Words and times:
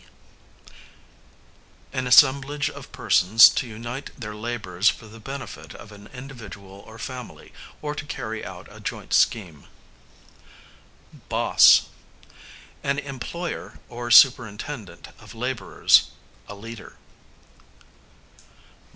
Bee, 0.65 0.71
an 1.93 2.07
assemblage 2.07 2.71
of 2.71 2.91
persons 2.91 3.47
to 3.49 3.67
unite 3.67 4.09
their 4.19 4.33
labours 4.33 4.89
for 4.89 5.05
the 5.05 5.19
benefit 5.19 5.75
of 5.75 5.91
an 5.91 6.07
individual 6.07 6.79
or 6.87 6.97
family, 6.97 7.53
or 7.83 7.93
to 7.93 8.07
carry 8.07 8.43
out 8.43 8.67
a 8.71 8.79
joint 8.79 9.13
scheme. 9.13 9.67
Boss, 11.29 11.89
an 12.81 12.97
employer 12.97 13.77
or 13.89 14.09
superintendent 14.09 15.09
of 15.19 15.35
labourers, 15.35 16.09
a 16.47 16.55
leader. 16.55 16.97